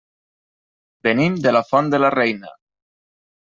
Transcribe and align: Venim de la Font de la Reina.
Venim 1.09 1.37
de 1.45 1.55
la 1.57 1.63
Font 1.69 1.95
de 1.95 2.03
la 2.05 2.13
Reina. 2.17 2.59